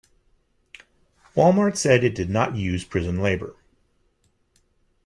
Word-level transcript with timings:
Walmart 1.35 1.77
said 1.77 2.03
it 2.03 2.15
did 2.15 2.31
not 2.31 2.55
use 2.55 2.83
prison 2.83 3.21
labor. 3.21 3.55